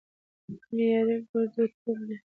معياري 0.73 1.17
ګړدود 1.29 1.71
کوم 1.83 1.99
دي؟ 2.07 2.15